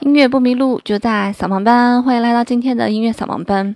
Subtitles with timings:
[0.00, 2.02] 音乐不迷路，就在扫盲班。
[2.02, 3.74] 欢迎来到今天的音乐扫盲班。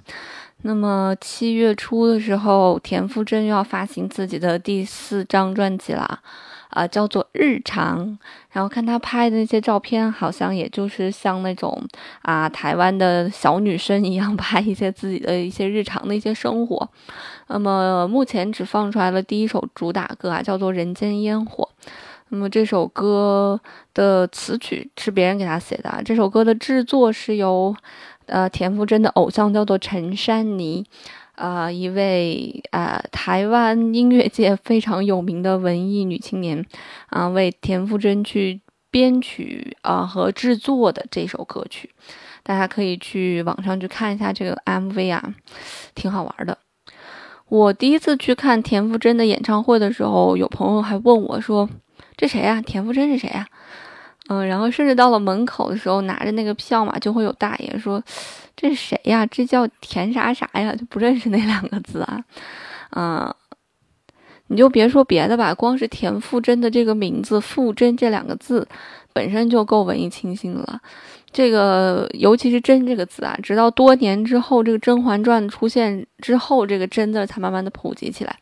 [0.62, 6.18] 那么七月初的时候，田馥甄又要发行自己的第四张专辑了，
[6.70, 8.04] 啊，叫做《日常》。
[8.50, 11.80] 然后看她拍的那些照片，好像也就是像那种
[12.22, 16.88] 啊台湾的小女生一样，拍一些自己的一些日常的一些生活。
[17.46, 21.68] 那么目前只放出来了第一首主打歌啊，叫做《人间烟火》。
[22.28, 23.60] 那么这首歌
[23.94, 26.02] 的词曲是别人给他写的啊。
[26.04, 27.74] 这首歌的制作是由，
[28.26, 30.84] 呃，田馥甄的偶像叫做陈珊妮，
[31.36, 36.66] 啊，一位啊台湾音乐界非常有名的文艺女青年，
[37.10, 41.90] 啊，为田馥甄去编曲啊和制作的这首歌曲，
[42.42, 45.32] 大家可以去网上去看一下这个 MV 啊，
[45.94, 46.58] 挺好玩的。
[47.48, 51.70] 我第一次去看田馥甄的演唱会的时候，有朋友还问我说。
[52.16, 52.62] 这谁呀？
[52.62, 53.46] 田馥甄是谁呀？
[54.28, 58.02] 嗯，然后甚至到了门口的时候，拿着那个票嘛，就会有大爷说
[58.56, 59.24] ：“这是谁呀？
[59.26, 62.24] 这叫田啥啥呀？”就不认识那两个字啊。
[62.96, 63.32] 嗯，
[64.48, 68.66] 你就别说别的吧，光是田馥甄的这个名字“馥甄”这两个字，
[69.12, 70.80] 本身就够文艺清新了。
[71.30, 78.36] 这个尤其是“甄”这个字啊，直到多年之后，这个《甄嬛传》出现之后，这个“真”字才慢慢的普及起来。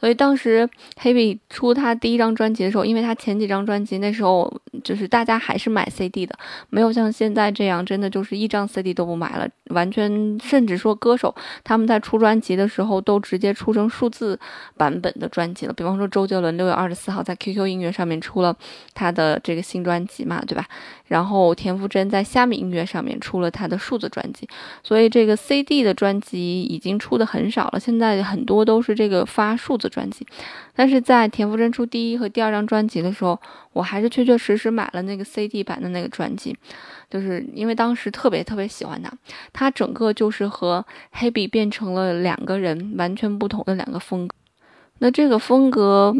[0.00, 0.68] 所以当时
[1.02, 4.50] Hebe 出他第一张专辑的时候，因为他前几张专辑那时候
[4.84, 6.38] 就是大家还是买 CD 的，
[6.70, 14.38] 没有像现在这样真的就是一张 CD 都不买了，完全甚至说歌手他们在出专辑的时候都直接出成数字
[14.76, 15.72] 版本的专辑了。
[15.72, 18.56] 比方说周杰伦六月二十四号在 QQ 音乐上面出了
[18.94, 20.64] 他的这个新专辑嘛，对吧？
[21.06, 24.48] 然后田馥甄在虾米音乐上面出了他的数字专辑，
[24.84, 29.88] 所以这个 CD 的专辑已经出的很少了，现在很多都是这个发数字。
[29.88, 30.26] 专辑，
[30.74, 33.40] 但是在田馥甄出第一和第二张专辑的时候，
[33.72, 36.54] 我还是确确实实买了那个 CD 版的那个专辑，
[37.08, 39.10] 就是因为当时特别特别喜欢他，
[39.50, 44.34] 他整个就是和黑笔变成了两个人，完全不同的两个风格。
[44.98, 46.14] 那这个风格。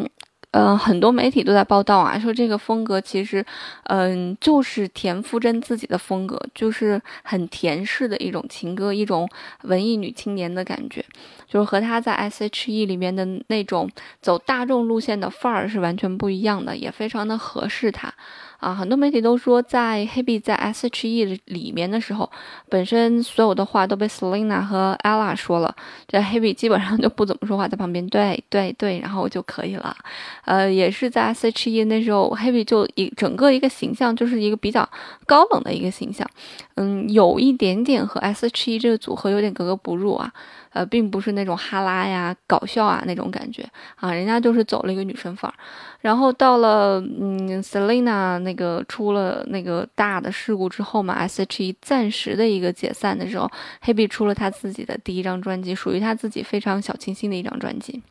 [0.50, 3.44] 呃，很多媒体都在报道啊，说这个风格其实，
[3.84, 9.28] 嗯，就是田馥甄自己的风格，就是很甜式的一种情歌，一种
[9.64, 11.04] 文艺女青年的感觉，
[11.46, 13.90] 就是和她在 S.H.E 里面的那种
[14.22, 18.12] 走大众路线的范儿是完全不一样的，也非常的合适她。
[18.58, 22.28] 啊，很多媒体都说，在 Hebe 在 S.H.E 里面的时候，
[22.68, 25.72] 本身所有的话都被 Selina 和 Ella 说了，
[26.08, 29.96] 这 Hebe 基本上就不怎么说话，在旁边对对对，然后就可以了。
[30.44, 34.88] 呃，也是在 S.H.E 那时候，Hebe 就一整个一个形象就是一个比较
[35.24, 36.28] 高冷的一个形象，
[36.74, 40.32] 嗯，有一点点和 S.H.E 这个组合有点格格不入啊。
[40.72, 45.54] 呃，并不是那种哈拉呀、搞笑啊那种感觉啊，人家就是走了一个女生范儿。
[46.00, 53.50] 然后到了嗯，Selina 那个出了那个大的事故之后嘛，S.H.E 暂时的一个解散的时候
[53.84, 58.02] ，Hebe 出了她自己的第一张专辑，属于她自己非常小清新的一张专辑。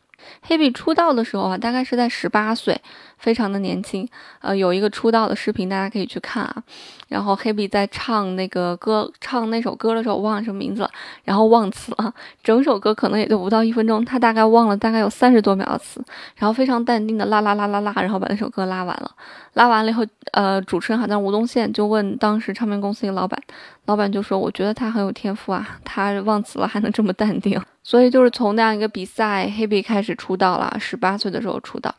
[0.41, 2.79] 黑笔出道的时候啊，大概是在十八岁，
[3.17, 4.07] 非常的年轻。
[4.41, 6.63] 呃，有一个出道的视频，大家可以去看啊。
[7.07, 10.91] 然后黑笔在唱那个歌，唱那首歌的时候，我忘了什么名字了，
[11.23, 12.13] 然后忘词了。
[12.44, 16.03] 整首歌可能也就不到一分钟，他大概忘了大概有三十多秒的词，
[16.35, 19.11] 然后非常淡定的啦啦啦啦啦，然后把那首歌拉完了。
[19.53, 23.41] 拉完了以后，呃，主持人好像吴宗宪就问当时唱片公司一个老板，
[23.87, 31.95] 老板就说：“我觉得他很有天赋啊，他忘词了还能这么淡定。”所以就是从那样一个比赛，黑笔开始出道了，十八岁的时候出道，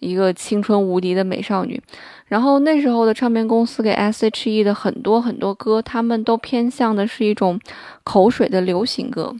[0.00, 1.80] 一个青春无敌的美少女。
[2.26, 7.60] 然后那时候的唱片公司给 S.H.E 的很多很多歌，他们都偏向的是一种
[8.02, 9.34] 口水的流行歌。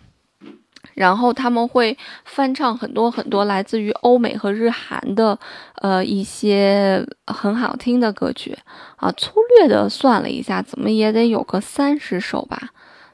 [0.94, 5.38] 然后他们会翻唱很多很多来自于欧美和日韩的，
[5.76, 8.56] 呃一些很好听的歌曲
[8.96, 9.10] 啊。
[9.12, 12.70] 粗略的算了一下，怎么也得有个三十首吧。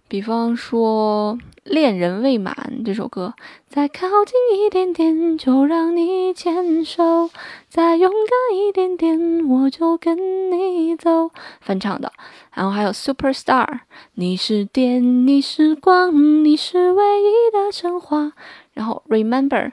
[0.08, 2.54] 比方说《恋人未满》
[2.84, 3.34] 这首歌，
[3.68, 7.28] 再靠近一点点就让你牵手，
[7.68, 11.30] 再勇敢一点点我就跟你走，
[11.60, 12.10] 翻唱的。
[12.54, 13.66] 然后还有《Superstar》，
[14.14, 18.32] 你是电，你是光，你是唯一的神话。
[18.72, 19.70] 然后《Remember》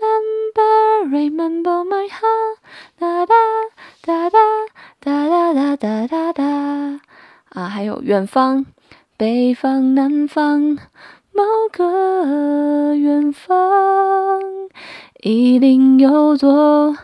[0.00, 2.58] ，Remember Remember my heart，
[2.98, 3.34] 哒哒
[4.02, 7.00] 哒哒哒哒哒哒哒。
[7.50, 8.64] 啊，还有《远方》。
[9.18, 10.76] 北方、南方，
[11.32, 11.42] 某
[11.72, 14.42] 个远方，
[15.22, 16.94] 一定有座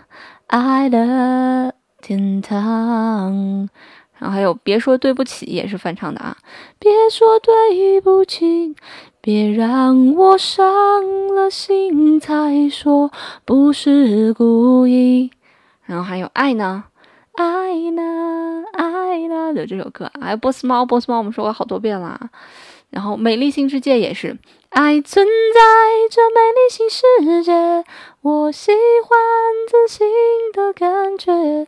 [0.47, 3.71] 爱的天堂。
[4.19, 6.37] 然后还有，别说对不起，也是翻唱的啊。
[6.79, 8.77] 别说对不起，
[9.23, 13.11] 别让我伤了心才说
[13.47, 15.31] 不是故意。
[15.87, 16.85] 然后还有爱呢，
[17.43, 19.53] 爱呢，爱呢。
[19.53, 22.31] 就这首歌，哎，波斯猫，波斯猫，我们说过好多遍啦。
[22.91, 25.61] 然后，美丽新世界也是，爱存在
[26.09, 27.85] 这美丽新世界，
[28.21, 29.19] 我喜欢
[29.67, 30.07] 自信
[30.53, 31.67] 的感觉。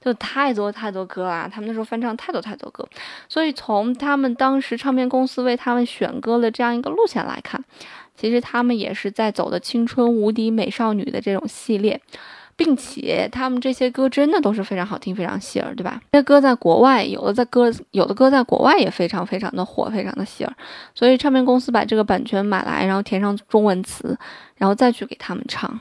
[0.00, 2.88] 就太多太多歌啦，他们那时候翻唱太多太多歌，
[3.28, 7.64] 所以从他们当时唱片公司为他们选歌的这样一个路线来看，
[8.16, 12.00] 其实他们也是在走的青春无敌美少女的这种系列。
[12.56, 16.00] 并且他们这些歌真的都是非常好听，非常喜耳，对吧？
[16.10, 20.52] 这些歌在国外，有的在歌，有的歌在国外也非常非常的火，非常的喜耳。
[20.94, 24.18] 所以唱片公司把这个版权买来，然后填上中文词，
[24.56, 25.78] 然后再去给他们唱。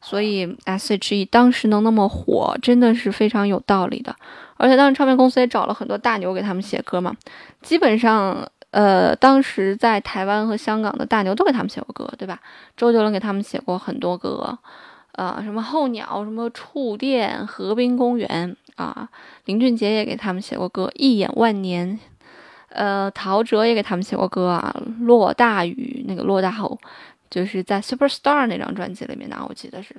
[0.00, 4.16] 所以 S.H.E 当时能那么火，真的是非常有道理的。
[4.56, 7.14] 而且当时唱片公司也找了很多大牛给他们写歌嘛，
[7.62, 12.40] 基本上，呃，当时在台湾和香港的大牛都给他们写过歌，对吧？
[12.76, 14.58] 周杰伦给他们写过很多歌。
[15.12, 19.08] 呃，什么候鸟，什么触电，河滨公园啊，
[19.44, 21.98] 林俊杰也给他们写过歌，一眼万年，
[22.70, 26.78] 呃，陶喆也给他们写过歌啊，落大雨，那个落大后，
[27.28, 29.94] 就是在 Superstar 那张专辑里面的，我记得是。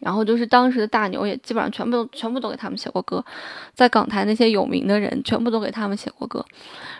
[0.00, 3.24] 然后就是当时的大牛也基本上全部都全部都给他们写过歌，
[3.74, 6.44] 在港台那些有名的人全部都给他们写过歌，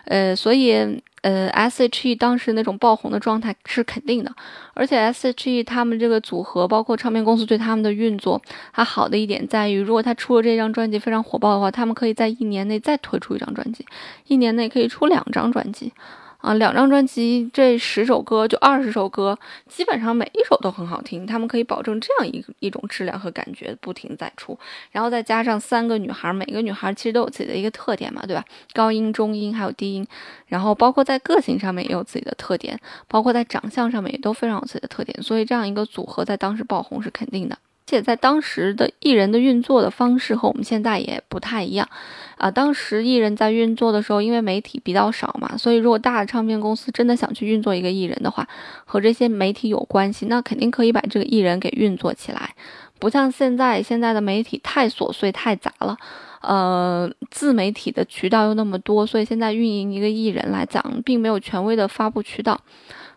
[0.05, 4.33] 呃，所以呃，S.H.E 当时那种爆红的状态是肯定的，
[4.75, 8.41] 而且 S.H.E 他们这个组合，包括唱片公司对他们的运作，
[8.73, 13.85] 它好的一点在于，如果他出了这张专辑非常火爆的话，他们可以在一年内再推出一张专辑，
[14.29, 15.93] 一年内可以出两张专辑。
[16.39, 19.37] 啊，两张专辑，这十首歌就二十首歌，
[19.67, 21.27] 基本上每一首都很好听。
[21.27, 24.57] 他们可以保证这样一一种质量和感觉，不停在出。
[24.93, 28.45] 然后再加上三个女孩，每个女孩其实都有自己的一个特点嘛，对吧？
[28.73, 30.07] 高音、中音还有低音，
[30.47, 35.21] 然后包括在个性上面也有自己的特点，包括在长相上面也都非常有自己的特点。
[35.21, 37.59] 所以这样一个组合在当时爆红是肯定的。
[37.89, 41.89] 且在当时的艺人的运作的方式和我们现在也不太一样，
[42.37, 48.47] 啊，当时艺人在运作的时候，因为媒体比较少嘛，所以如果大的唱片公司真的想去运作一个艺人的话，
[48.85, 52.55] 和这些媒体有关系，那肯定可以把这个艺人给运作起来，
[52.99, 55.97] 不像现在，现在的媒体太琐碎太杂了，
[56.43, 62.61] 呃，自媒体的渠道又那么多，所以现在运营一个艺人来讲，并没有权威的发布渠道。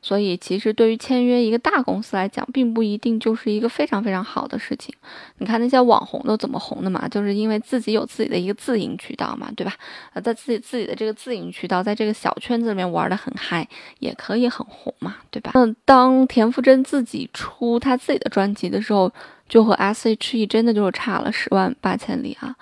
[0.03, 4.94] 所以，其实对于签约一个大公司来讲，并不一定就是一个非常非常好的事情。
[5.38, 9.74] 你看那些网红都怎么红的嘛，就是因为自己有自己的一个自营渠道嘛，对吧？
[10.13, 13.68] 呃，在自己自己的这个自营渠道，在这个小圈子里面玩的很嗨，
[14.00, 15.51] 也可以很红嘛，对吧？
[15.53, 19.12] 那当田馥甄自己出他自己的专辑的时候，
[19.48, 22.56] 就和 S.H.E 真的就是差了十万八千里啊。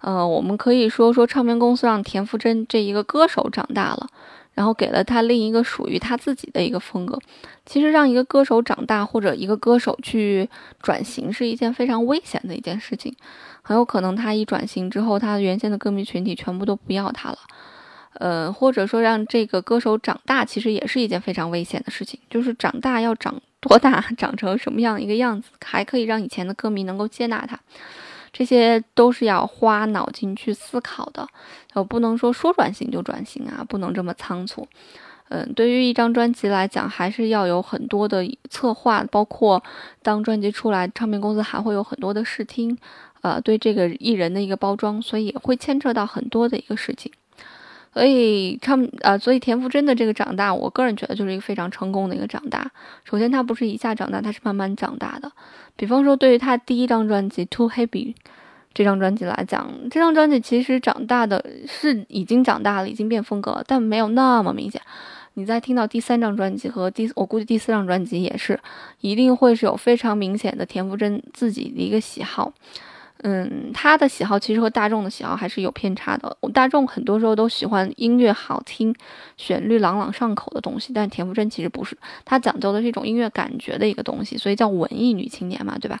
[0.00, 4.08] 呃，我们可以说说唱片公司让田馥甄这一个歌手长大了。
[4.60, 7.18] 然后给了他另一个属于他自己的一个风格。
[7.64, 10.46] 其实让一个歌手长大，或者一个歌手去
[10.82, 13.14] 转型，是一件非常危险的一件事情。
[13.62, 17.38] 很有可能他一转型之后，他原先的歌迷群体全部都不要他了。
[18.18, 22.20] 呃，或者说让这个歌手长大，其实也是一件非常危险的事情。
[22.28, 27.58] 就是长大要长多大， 长成什么样一个样子，还可以让以前的歌迷能够接纳他。
[28.32, 31.26] 这些都是要花脑筋去思考的，
[31.74, 34.66] 呃不能说说转型就转型啊，不能这么仓促。
[35.28, 39.62] 嗯，对于一张专辑来讲，还是要有很多的策划，包括
[40.02, 42.76] 当专辑出来，唱片公司还会有很多的试听，
[43.20, 47.12] 呃，对这个艺人的一个包装，所以也会牵扯到很多的一个事情。
[47.92, 52.70] 所以唱啊，所以田馥甄的这个长大，我个人觉得就是一个非常成功的一个长大。
[53.04, 55.30] 首先，他不是一下长大，他是慢慢长大的。
[55.76, 57.88] 比方说，对于他第一张专辑《Too Happy》
[58.72, 64.80] 这张专辑来讲，这张专辑其实长大的是已经长大了，已经变风格了，但没有那么明显。
[65.34, 68.60] 你在听到第三张专辑和第，我估计第四张专辑也是，
[69.00, 72.52] 一定会是有非常明显的田馥甄自己的一个喜好。
[73.22, 76.34] 嗯，他的喜好其实和大众的喜好还是有偏差的。
[76.54, 78.94] 大众很多时候都喜欢音乐好听、
[79.36, 85.98] 旋律朗朗上口的东西，但田馥甄其实不是，他讲究的是一种音乐感觉的一个东西，所以叫文艺女青年嘛，对吧？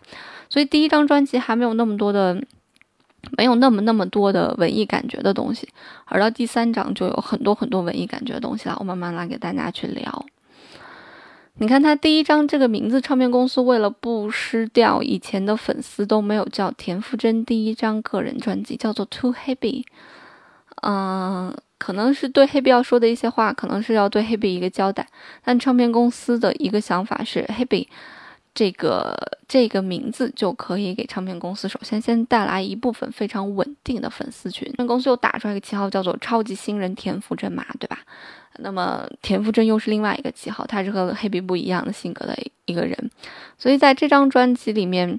[0.48, 2.42] 所以第一张专辑还没有那么多的，
[3.36, 5.68] 没有那么那么多的文艺感觉的东西，
[6.06, 8.76] 而到第三张就有很多很多文艺感觉的东西了。
[8.78, 10.24] 我慢慢来给大家去聊。
[11.58, 19.84] 你看他第一张这个名字，唱片公司为了不失掉以前的粉丝，都没有叫田馥甄第一张个人专辑，叫做 Too Happy。
[20.82, 25.06] 嗯，可能是对黑 y 要说的一些话，可能是要对黑 y 一个交代。
[25.44, 27.88] 但唱片公司的一个想法是，黑 y
[28.54, 29.14] 这个
[29.46, 34.66] 这个名字就可以给唱片公司首先先带来一部分非常稳定的粉丝群。
[34.68, 37.98] 唱片公司又打出来一个旗号叫做“超级新人田馥甄”嘛，对吧？
[38.62, 42.36] 那么田馥甄又是另外一个旗号，他是和黑比不一样的性格的
[42.66, 43.10] 一个人，
[43.58, 45.18] 所以在这张专辑里面，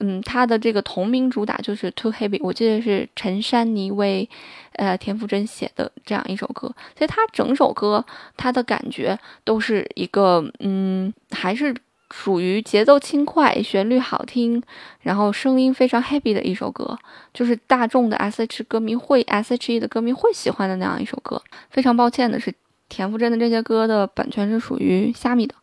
[0.00, 4.28] 嗯，他的这个同名主打就是《To Heavy》，我记得是陈珊妮为
[4.72, 6.68] 呃田馥甄写的这样一首歌。
[6.96, 8.04] 所以他整首歌
[8.36, 11.74] 他的感觉都是一个嗯，还是
[12.12, 14.60] 属于节奏轻快、旋律好听，
[15.00, 16.98] 然后声音非常 happy 的一首歌，
[17.32, 21.40] 就是大众的 S.H 歌迷会 S.H.E 的歌迷会喜欢的那样一首歌。
[21.70, 22.52] 非常抱歉的是。
[22.90, 25.54] 田馥甄的这些歌的版权是属于虾米的，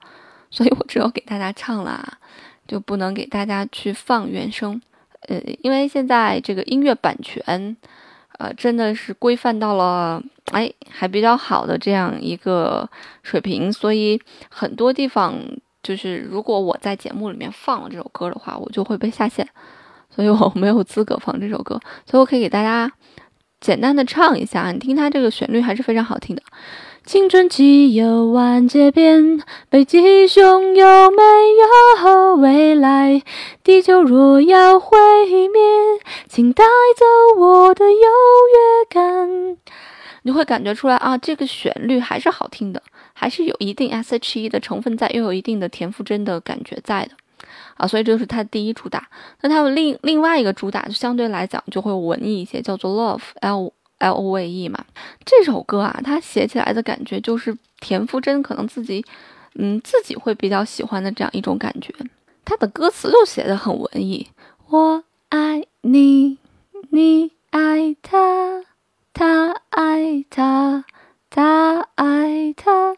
[0.49, 2.17] 所以我只有给大家唱了，
[2.67, 4.81] 就不能给大家去放原声。
[5.27, 7.75] 呃，因为现在这个音乐版权，
[8.39, 12.89] 呃，真的是规范到了，哎，还比较好的这样一个
[13.23, 14.19] 水平，所以
[14.49, 15.35] 很多地方
[15.83, 19.45] 就是如果我在节目里面放了这首歌的话，我就会被下线，
[20.09, 22.89] 所以我没有资格放这首歌，所以我可以给大家
[23.59, 26.41] 简单的唱一下，你听它这个旋律还是非常好听的。
[27.07, 31.23] 青春期有万劫变，北极熊有没
[32.03, 33.23] 有未来？
[33.63, 34.97] 地球若要毁
[35.47, 35.61] 灭，
[36.27, 36.65] 请带
[36.97, 39.57] 走我的优越感。
[40.23, 42.83] 你会感觉出来啊，这个旋律还是好听的，
[43.13, 47.11] 还是有一定 S.H.E 的成分在，又有一定的田馥甄的感觉在的
[47.77, 49.07] 啊，所以这就是它第一主打。
[49.39, 53.71] 那它有另另外一个主打就相对来讲就会文艺一些，叫做 Love L。
[53.99, 54.85] L O V E 嘛，
[55.25, 59.03] 这首歌啊，它写起来的感觉就是田馥甄可能自己，
[59.55, 61.93] 嗯，自己会比较喜欢的这样一种感觉。
[62.45, 64.27] 它的歌词就写的很文艺，
[64.69, 66.37] 我爱你，
[66.91, 68.63] 你爱他，
[69.13, 70.85] 他爱他，
[71.29, 72.95] 他爱他。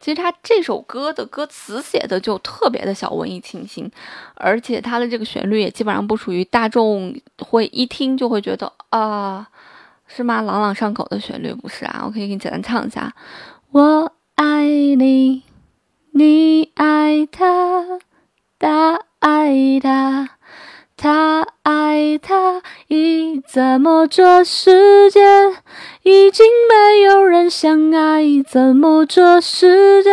[0.00, 3.90] 其实他这首歌的歌词写的就特别的小文艺清新，
[4.34, 9.48] 而且他的这个旋律也基本上不属于大众会一听就会觉得啊。
[10.14, 10.42] 是吗？
[10.42, 12.02] 朗朗上口的旋律不是啊？
[12.04, 13.14] 我可以给你简单唱一下：
[13.70, 15.42] 我爱你，
[16.12, 17.98] 你爱他，
[18.58, 20.28] 他爱他，
[20.98, 22.60] 他爱他。
[22.88, 25.22] 已这么这世界
[26.02, 30.10] 已经没有人相爱，怎么这世界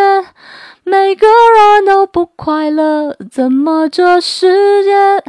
[0.86, 3.18] 每个人都不快乐？
[3.30, 5.22] 怎么这世界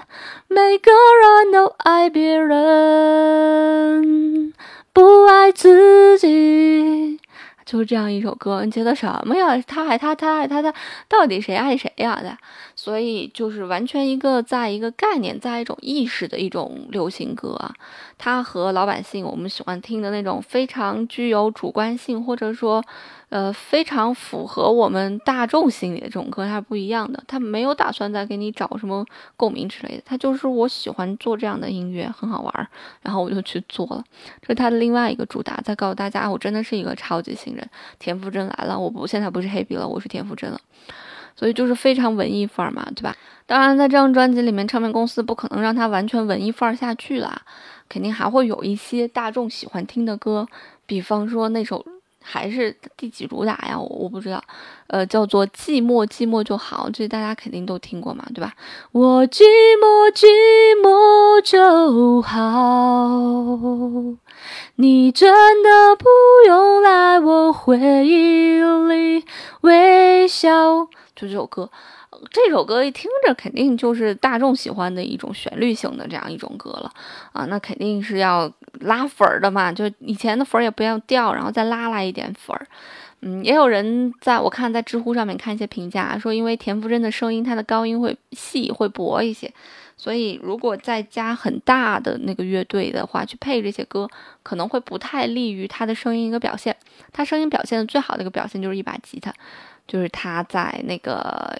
[0.47, 4.55] 每个人都爱别人？
[4.93, 7.19] 不爱自己，
[7.65, 8.65] 就是这样一首歌。
[8.65, 9.57] 你觉得什么呀？
[9.67, 10.75] 他爱他，他爱他，他
[11.09, 12.21] 到底谁爱谁呀？
[12.21, 12.37] 的，
[12.75, 17.73] 所以就是完全一个在一个概念，在一种意识的一种流行歌啊。
[18.19, 22.85] 它和老百姓我们喜欢听的那种非常具有主观性，或者说。
[23.31, 27.23] 呃，非常符合我们大众心理的这种歌，它是不一样的。
[27.29, 29.07] 他没有打算再给你找什么
[29.37, 32.69] 共鸣之类的，他就是我喜欢做这样的音乐，很好玩，
[33.03, 34.03] 然后我就去做了。
[34.43, 37.65] 这是他的另外一个主打，在告诉大家，我真的是一个超级新人，
[38.01, 40.61] 田馥甄来了，我不现在不是黑笔了，我是田馥甄了。
[41.37, 43.17] 所以就是非常文艺范儿嘛，对吧？
[43.47, 47.43] 当然，在这张专辑里面，唱片公司不可能让他完全文艺范儿下去啦，
[47.89, 50.49] 肯定还会有一些大众喜欢听的歌，
[50.85, 51.87] 比方说那首。
[52.23, 53.79] 还是第几主打呀？
[53.79, 54.43] 我我不知道，
[54.89, 58.55] 呃，叫做寂寞寂寞就好，这大家肯定都听过嘛，对吧？
[58.93, 59.43] 我寂
[59.81, 60.27] 寞寂
[60.81, 64.19] 寞就好，
[64.77, 66.07] 你真的不
[66.47, 69.25] 用来我回忆里
[69.63, 70.87] 微笑，
[71.17, 71.71] 就这首歌。
[72.31, 76.93] 这首歌一听着肯定就是大众喜欢的一种旋律性的这样一种歌了
[77.33, 82.67] 啊，那肯定是要拉粉儿的嘛，就以前的粉儿也不要掉，然后再拉来一点粉儿。
[83.23, 89.53] 嗯，也有人在我看在知乎上面看一些评价，说因为田馥甄的声音，她的高音会细会薄一些，
[89.95, 94.09] 所以如果再加很大的那个乐队的话去配这些歌，
[94.43, 96.75] 可能会不太利于她的声音一个表现。
[97.13, 99.35] 她声音表现的最好的一个表现就是一把吉他，
[99.91, 101.55] 就是他在那个。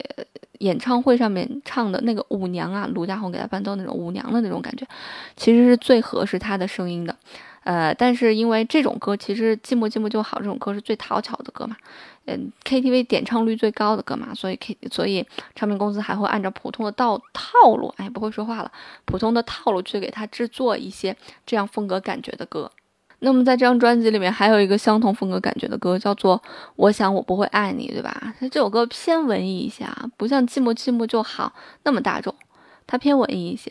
[0.61, 4.87] 演唱会上面唱的那个舞娘啊，卢家宏给他伴奏那种舞娘的那种感觉，
[5.35, 7.17] 其实是最合适他的声音的。
[7.65, 11.75] 呃，但是因为这种歌其实寂寞寂寞就好，这种歌是最讨巧的歌嘛，
[12.27, 18.71] 嗯，KTV 点唱率最高的歌嘛，所以 K 所以唱片公司还会按照普通的道套路，哎，不会说话了，
[19.07, 22.71] 普通的套路去给他制作一些这样风格感觉的歌。
[23.21, 26.37] 那么在这张专辑里面还有一个相同风格感觉的歌，叫做
[26.77, 28.35] 《我想我不会爱你》，对吧？
[28.41, 31.53] 它这首歌偏文艺一些啊，不像《寂寞寂寞就好》
[31.85, 32.35] 那么大众，
[32.87, 33.71] 它偏文艺一些。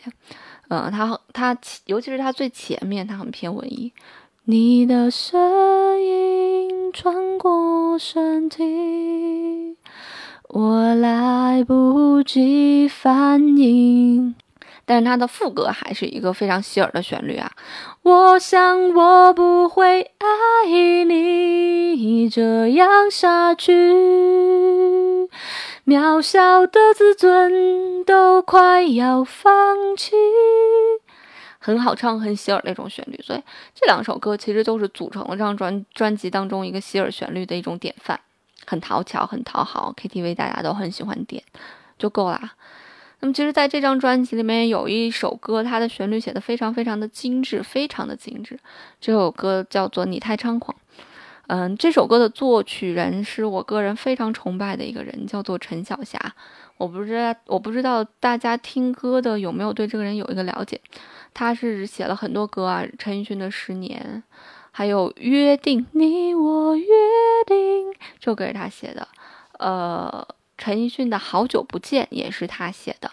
[0.68, 3.92] 嗯，它它尤其是它最前面，它很偏文艺。
[4.44, 9.76] 你的声音穿过身体，
[10.48, 14.34] 我来不及反应。
[14.90, 17.52] 但是它的副歌还是一个非常洗耳的旋律啊！
[18.02, 20.66] 我想我不会爱
[21.06, 23.70] 你这样下去，
[25.86, 30.16] 渺小的自尊都快要放弃。
[31.60, 33.42] 很好唱，很洗耳那种旋律，所以
[33.72, 38.18] 这两首歌其实都是组成了这张专专辑当中一个洗耳旋律的一种典范，
[38.66, 41.44] 很讨巧，很讨好，KTV 大家都很喜欢点，
[41.96, 42.54] 就够啦。
[43.22, 48.58] 那么，其实，在这张专辑里面有一首歌，它的旋律写的非常非常的精致，非常的精致。
[48.98, 50.74] 这首歌叫做《你太猖狂》。
[51.48, 56.18] 嗯，这首歌的作曲人是我个人非常崇拜的一个人，叫做陈小霞。
[56.78, 60.80] 我不知道，我不知道大家听歌的有没有对这个人有一个了解。
[61.34, 64.24] 他是写了很多歌啊，陈奕迅的《十年》，
[64.70, 66.86] 还有《约定》，你我约
[67.46, 69.06] 定，这首歌是他写的。
[69.58, 70.26] 呃。
[70.60, 73.10] 陈奕迅的好久不见也是他写的，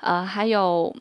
[0.00, 0.94] 呃，还有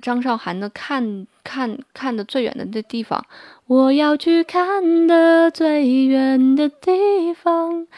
[0.00, 3.26] 张韶涵的看看看的最远的的地方，
[3.66, 7.88] 我要去看的最远的地方，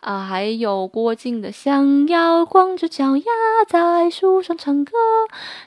[0.00, 3.24] 啊，还有郭靖的想要光着脚丫
[3.68, 4.92] 在树上唱歌，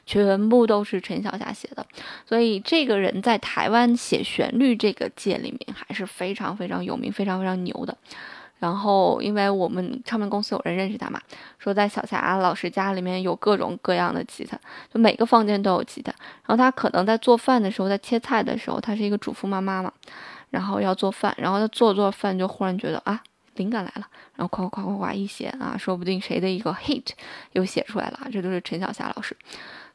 [0.07, 1.86] 全部都是陈小霞写的，
[2.25, 7.95] 所以这个人在台湾写旋律这个界里面还是非常非常有名、非常非常牛的。
[8.59, 11.19] 然后，因为我们唱片公司有人认识他嘛，
[11.57, 14.59] 说在小霞老师家里面有各种各样的吉他，
[14.93, 16.13] 就每个房间都有吉他。
[16.45, 19.91] 然后他可能在做饭的时候，在切菜的时候，他是一个主妇妈妈嘛，
[20.49, 23.23] 然后要做饭，然后他做做饭就忽然觉得啊，
[23.55, 27.05] 灵感来了，然后夸夸夸夸夸一写啊，说不定谁的一个 hit
[27.53, 29.35] 又写出来了，这都是陈小霞老师。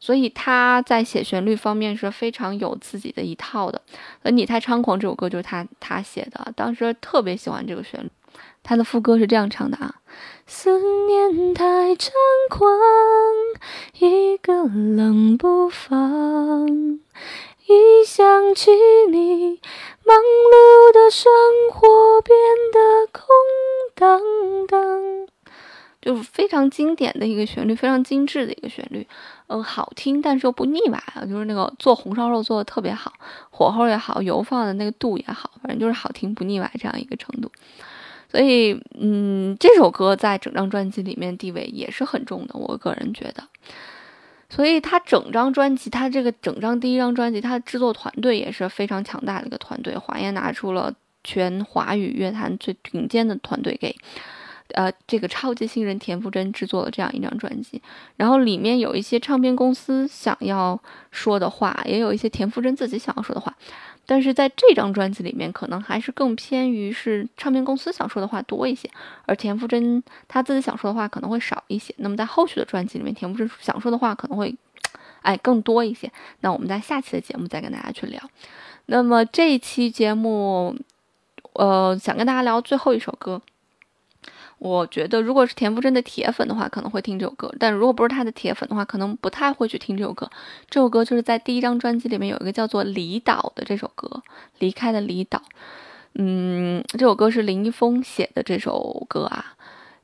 [0.00, 3.80] 所以他在写旋律方面是非常有自己的一套的。
[4.22, 8.10] 而你太猖狂这首歌就是他他写的，当时特别喜欢这个旋律。
[8.62, 9.96] 他的副歌是这样唱的啊：
[10.46, 12.10] 思念太猖
[12.48, 12.68] 狂，
[13.98, 16.98] 一个冷不防，
[17.66, 18.70] 一想起
[19.10, 19.60] 你，
[20.04, 21.32] 忙碌的生
[21.72, 22.36] 活变
[22.72, 23.26] 得空
[23.94, 24.20] 荡
[24.66, 25.28] 荡。
[26.00, 29.08] 就是非常经典的一个旋律，非常精致的一个旋律，
[29.46, 31.24] 嗯，好听，但是又不腻歪啊。
[31.24, 33.14] 就是那个做红烧肉做的特别好，
[33.48, 37.50] 火候也好，油放的那个度也好，反正就是好听不腻歪这样一个程度。
[38.34, 43.44] 所以，嗯，这首歌在整张专辑里面地位也是很重的，我个人觉得。
[44.50, 49.96] 所以，他整张专辑，他这个整张第一张专辑，他的制作团队也是非常强大的一个团队。
[49.96, 53.94] 华研拿出了全华语乐坛最顶尖的团队，给
[54.72, 57.80] 呃这个超级新人田馥甄制作了这样一张专辑。
[58.16, 60.82] 然后里面有一些唱片公司想要
[61.12, 63.54] 说的话，也有一些田馥甄自己想要说的话。
[64.06, 68.90] 但是在这张专辑里面，可能还是更偏于是唱片公司想说的话多一些，
[69.26, 71.94] 而田馥甄他自己想说的话可能会少一些。
[71.98, 74.54] 那么在后续的专辑里面，田馥甄想说的话可能会，
[75.22, 76.10] 哎，更多一些。
[76.40, 78.20] 那我们在下期的节目再跟大家去聊。
[78.86, 80.76] 那么这一期节目，
[81.54, 83.40] 呃，想跟大家聊最后一首歌。
[84.58, 90.30] 我觉得，如果是田馥甄的铁粉的话，可能会听这首歌；但如果不是他的铁粉的话，可能不太会去听这首歌。
[90.70, 94.22] 这首歌就是在第一张专辑里面有一个叫做《离岛》的这首歌，
[94.60, 95.42] 离开的离岛。
[96.14, 99.54] 嗯，这首歌是林一峰写的这首歌啊。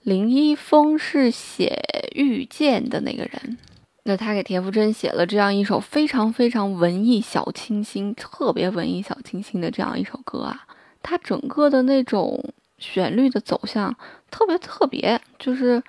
[0.02, 1.82] 林一峰是写
[2.18, 3.56] 《遇见》的那个人，
[4.02, 10.66] 那他给田馥甄写了这样一首非常非常文艺小清新、特别文艺小清新的这样一首歌啊。
[11.02, 12.52] 他整个的那种。
[12.80, 13.94] 旋律的走向
[14.30, 15.82] 特别特别，就是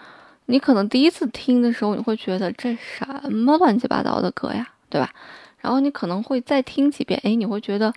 [0.48, 5.10] 你可能第一次听的时候，你会觉得这什么乱七八糟的歌呀，对吧？
[5.60, 7.94] 然后你可能会再听几遍，哎，你会觉得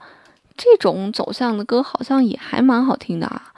[0.57, 3.53] 这种走向的歌好像也还蛮好听的啊，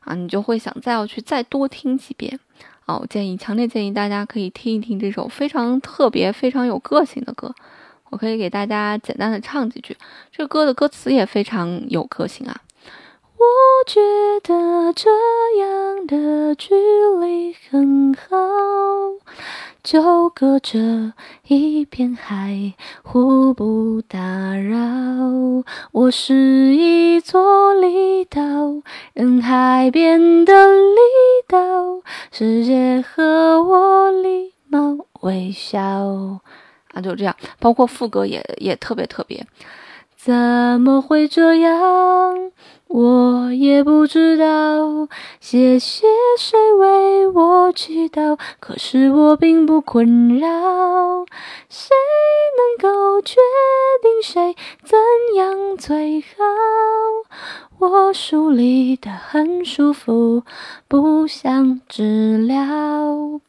[0.00, 2.38] 啊，你就会想再要去再多听几遍
[2.86, 2.98] 啊。
[2.98, 7.54] 我建议，强烈建议大家可以听一听这首非常特别、非常有个性的歌。
[8.10, 9.96] 我可以给大家简单的唱几句，
[10.30, 12.60] 这歌的歌词也非常有个性啊。
[13.42, 14.00] 我觉
[14.44, 15.10] 得这
[15.58, 16.76] 样的距
[17.20, 18.36] 离很好，
[19.82, 21.12] 就隔着
[21.48, 24.18] 一片海，互不打
[24.54, 24.78] 扰。
[25.90, 28.38] 我是一座离岛，
[29.12, 31.00] 人海边的离
[31.48, 32.00] 岛，
[32.30, 35.80] 世界和我礼貌微笑。
[36.92, 39.44] 啊，就这样，包括副歌也也特别特别。
[40.24, 40.32] 怎
[40.80, 41.82] 么会这样？
[42.86, 45.08] 我也不知道。
[45.40, 46.06] 谢谢
[46.38, 50.46] 谁为我祈祷，可是我并不困扰。
[51.68, 51.90] 谁
[52.56, 53.34] 能够决
[54.00, 54.54] 定谁
[54.84, 54.96] 怎
[55.34, 56.36] 样最好？
[57.80, 60.44] 我梳理得很舒服，
[60.86, 63.40] 不想治疗。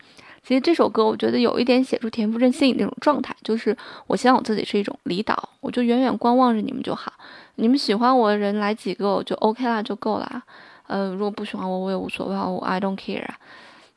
[0.43, 3.75] 其实这首歌，我觉得有一点写出田馥甄心里那种状态，就是
[4.07, 7.13] 我希望我自己是一种离岛，我就远远观望着你们就好。
[7.55, 10.43] 你们喜欢我的人来几个，我就 OK 啦，就够了。
[10.87, 13.25] 呃，如果不喜欢我，我也无所谓，我 I don't care，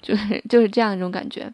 [0.01, 1.53] 就是 就是这样一种感觉。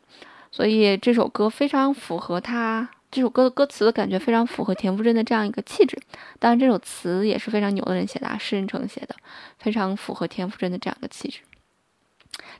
[0.50, 5.98] 所以这首歌非常符合他这首歌的歌词的感觉，非常符合田馥甄的这样一个气质。
[6.38, 9.16] 当然，这首词也是非常牛的人写的，施人成写的，
[9.58, 11.40] 非常符合田馥甄的这样一个气质。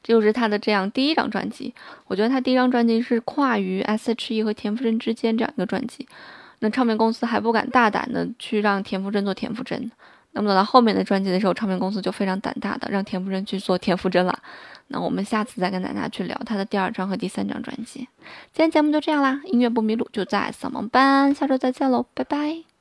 [0.02, 1.74] 这就是他的这样第一张专辑，
[2.06, 6.06] 我觉得他第一张专辑是跨于 S.H.E 和田馥甄之间这样一个专辑。
[6.60, 9.90] 那唱片公司还不敢大胆的去让田馥甄做田馥甄，
[10.32, 14.38] 那么等到后面的专辑的时候，唱片公司就非常胆大的让田馥甄去做田馥甄了。
[14.88, 18.00] 那我们下次再跟大家去聊他的第二张和第三张专辑。
[18.52, 22.71] 今天节目就这样啦，音乐不迷路就在扫盲班，下周再见喽，拜拜。